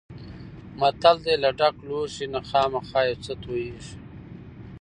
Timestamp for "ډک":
1.59-1.75